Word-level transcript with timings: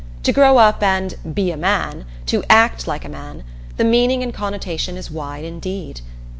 To 0.23 0.33
grow 0.33 0.57
up 0.57 0.81
and 0.81 1.13
"be 1.35 1.51
a 1.51 1.55
man," 1.57 2.05
to 2.25 2.43
"act 2.49 2.87
like 2.87 3.05
a 3.05 3.09
man" 3.09 3.43
the 3.77 3.83
meaning 3.83 4.23
and 4.23 4.33
connotation 4.33 4.97
is 4.97 5.11
wide 5.11 5.45
indeed. 5.45 6.01